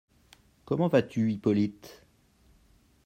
comment 0.65 0.87
vas-tu, 0.87 1.29
Hippolyte? 1.31 2.07